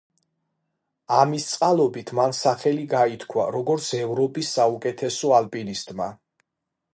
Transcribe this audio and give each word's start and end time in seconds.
ამის 1.17 1.43
წყალობით 1.49 2.13
მან 2.19 2.33
სახელი 2.37 2.87
გაითქვა, 2.95 3.45
როგორც 3.57 3.91
ევროპის 3.99 4.51
საუკეთესო 4.57 5.33
ალპინისტმა. 5.43 6.11